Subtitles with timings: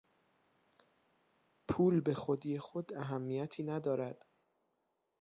[1.67, 4.25] پول به خودی خود اهمیتی ندارد.